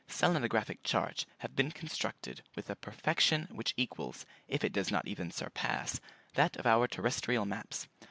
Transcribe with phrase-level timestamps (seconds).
[0.09, 5.29] Selenographic charts have been constructed with a perfection which equals, if it does not even
[5.29, 6.01] surpass,
[6.33, 7.87] that of our terrestrial maps.